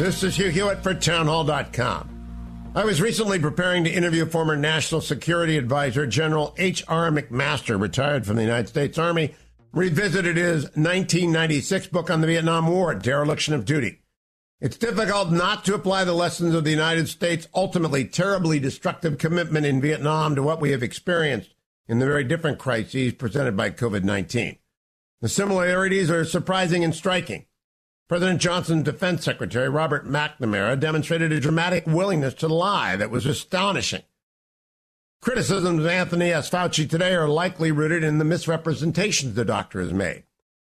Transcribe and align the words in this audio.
This 0.00 0.22
is 0.22 0.34
Hugh 0.34 0.48
Hewitt 0.48 0.82
for 0.82 0.94
townhall.com. 0.94 2.72
I 2.74 2.86
was 2.86 3.02
recently 3.02 3.38
preparing 3.38 3.84
to 3.84 3.90
interview 3.90 4.24
former 4.24 4.56
National 4.56 5.02
Security 5.02 5.58
Advisor 5.58 6.06
General 6.06 6.54
H.R. 6.56 7.10
McMaster, 7.10 7.78
retired 7.78 8.24
from 8.24 8.36
the 8.36 8.42
United 8.42 8.68
States 8.68 8.96
Army, 8.96 9.34
revisited 9.74 10.38
his 10.38 10.62
1996 10.62 11.88
book 11.88 12.08
on 12.08 12.22
the 12.22 12.26
Vietnam 12.28 12.68
War, 12.68 12.94
Dereliction 12.94 13.52
of 13.52 13.66
Duty. 13.66 14.00
It's 14.58 14.78
difficult 14.78 15.32
not 15.32 15.66
to 15.66 15.74
apply 15.74 16.04
the 16.04 16.14
lessons 16.14 16.54
of 16.54 16.64
the 16.64 16.70
United 16.70 17.06
States' 17.06 17.46
ultimately 17.54 18.06
terribly 18.06 18.58
destructive 18.58 19.18
commitment 19.18 19.66
in 19.66 19.82
Vietnam 19.82 20.34
to 20.34 20.42
what 20.42 20.62
we 20.62 20.70
have 20.70 20.82
experienced 20.82 21.54
in 21.88 21.98
the 21.98 22.06
very 22.06 22.24
different 22.24 22.58
crises 22.58 23.12
presented 23.12 23.54
by 23.54 23.68
COVID 23.68 24.04
19. 24.04 24.56
The 25.20 25.28
similarities 25.28 26.10
are 26.10 26.24
surprising 26.24 26.84
and 26.84 26.94
striking. 26.94 27.44
President 28.10 28.40
Johnson's 28.40 28.82
defense 28.82 29.24
secretary, 29.24 29.68
Robert 29.68 30.04
McNamara, 30.04 30.80
demonstrated 30.80 31.30
a 31.30 31.38
dramatic 31.38 31.86
willingness 31.86 32.34
to 32.34 32.48
lie 32.48 32.96
that 32.96 33.08
was 33.08 33.24
astonishing. 33.24 34.02
Criticisms 35.22 35.84
of 35.84 35.86
Anthony 35.86 36.32
S. 36.32 36.50
Fauci 36.50 36.90
today 36.90 37.14
are 37.14 37.28
likely 37.28 37.70
rooted 37.70 38.02
in 38.02 38.18
the 38.18 38.24
misrepresentations 38.24 39.34
the 39.34 39.44
doctor 39.44 39.80
has 39.80 39.92
made. 39.92 40.24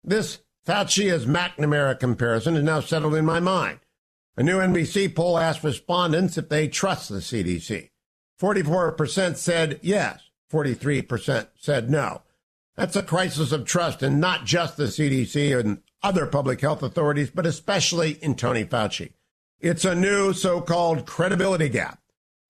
This 0.01 0.43
Fauci 0.65 1.11
as 1.11 1.25
McNamara 1.25 1.99
comparison 1.99 2.55
is 2.55 2.63
now 2.63 2.79
settled 2.79 3.15
in 3.15 3.25
my 3.25 3.41
mind. 3.41 3.79
A 4.37 4.43
new 4.43 4.59
NBC 4.59 5.13
poll 5.13 5.37
asked 5.37 5.61
respondents 5.61 6.37
if 6.37 6.47
they 6.47 6.69
trust 6.69 7.09
the 7.09 7.15
CDC. 7.15 7.89
44% 8.39 9.35
said 9.35 9.81
yes, 9.83 10.21
43% 10.49 11.49
said 11.57 11.89
no. 11.89 12.21
That's 12.77 12.95
a 12.95 13.03
crisis 13.03 13.51
of 13.51 13.65
trust 13.65 14.01
in 14.01 14.21
not 14.21 14.45
just 14.45 14.77
the 14.77 14.85
CDC 14.85 15.59
and 15.59 15.81
other 16.05 16.27
public 16.27 16.61
health 16.61 16.83
authorities, 16.83 17.31
but 17.31 17.47
especially 17.47 18.11
in 18.21 18.35
Tony 18.35 18.63
Fauci. 18.63 19.13
It's 19.59 19.83
a 19.83 19.95
new 19.95 20.33
so 20.33 20.61
called 20.61 21.07
credibility 21.07 21.67
gap 21.67 21.99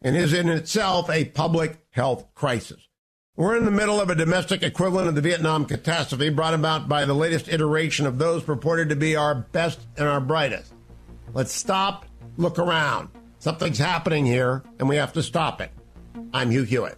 and 0.01 0.17
is 0.17 0.33
in 0.33 0.49
itself 0.49 1.09
a 1.09 1.23
public 1.23 1.77
health 1.91 2.27
crisis. 2.35 2.89
We're 3.37 3.55
in 3.55 3.63
the 3.63 3.71
middle 3.71 4.01
of 4.01 4.09
a 4.09 4.15
domestic 4.15 4.61
equivalent 4.61 5.07
of 5.07 5.15
the 5.15 5.21
Vietnam 5.21 5.65
catastrophe 5.65 6.29
brought 6.29 6.53
about 6.53 6.89
by 6.89 7.05
the 7.05 7.13
latest 7.13 7.47
iteration 7.47 8.05
of 8.05 8.17
those 8.17 8.43
purported 8.43 8.89
to 8.89 8.95
be 8.97 9.15
our 9.15 9.35
best 9.35 9.79
and 9.95 10.05
our 10.05 10.19
brightest. 10.19 10.73
Let's 11.33 11.53
stop, 11.53 12.05
look 12.35 12.59
around. 12.59 13.07
Something's 13.39 13.77
happening 13.77 14.25
here, 14.25 14.63
and 14.79 14.89
we 14.89 14.97
have 14.97 15.13
to 15.13 15.23
stop 15.23 15.61
it. 15.61 15.71
I'm 16.33 16.51
Hugh 16.51 16.63
Hewitt. 16.63 16.97